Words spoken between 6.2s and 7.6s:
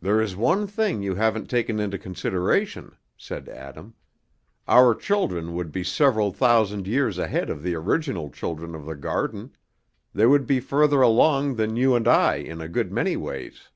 thousand years ahead